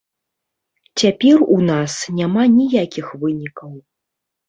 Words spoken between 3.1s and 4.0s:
вынікаў.